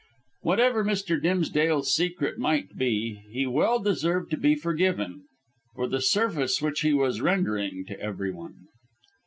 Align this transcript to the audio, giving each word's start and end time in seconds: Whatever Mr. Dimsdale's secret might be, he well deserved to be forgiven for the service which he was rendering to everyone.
Whatever 0.41 0.83
Mr. 0.83 1.21
Dimsdale's 1.21 1.93
secret 1.93 2.39
might 2.39 2.75
be, 2.75 3.21
he 3.29 3.45
well 3.45 3.77
deserved 3.79 4.31
to 4.31 4.37
be 4.37 4.55
forgiven 4.55 5.25
for 5.75 5.87
the 5.87 6.01
service 6.01 6.59
which 6.59 6.81
he 6.81 6.91
was 6.91 7.21
rendering 7.21 7.85
to 7.85 7.99
everyone. 7.99 8.65